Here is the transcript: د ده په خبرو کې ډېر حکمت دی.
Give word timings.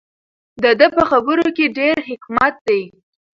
د 0.63 0.63
ده 0.79 0.87
په 0.95 1.03
خبرو 1.09 1.45
کې 1.57 1.65
ډېر 1.77 1.97
حکمت 2.09 2.53
دی. 2.67 2.81